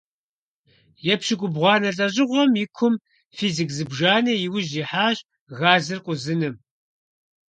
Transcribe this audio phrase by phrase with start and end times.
[1.13, 2.93] ЕпщыкIубгъуанэ лIэщIыгъуэм и кум
[3.37, 5.17] физик зыбжанэ и ужь ихьащ
[5.59, 6.55] газыр къузыным.